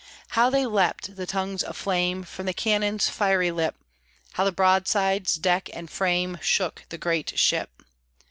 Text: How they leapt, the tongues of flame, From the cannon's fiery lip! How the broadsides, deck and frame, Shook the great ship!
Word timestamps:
How 0.29 0.49
they 0.49 0.65
leapt, 0.65 1.15
the 1.15 1.27
tongues 1.27 1.61
of 1.61 1.77
flame, 1.77 2.23
From 2.23 2.47
the 2.47 2.55
cannon's 2.55 3.07
fiery 3.07 3.51
lip! 3.51 3.75
How 4.33 4.43
the 4.43 4.51
broadsides, 4.51 5.35
deck 5.35 5.69
and 5.73 5.91
frame, 5.91 6.39
Shook 6.41 6.85
the 6.89 6.97
great 6.97 7.37
ship! 7.37 7.83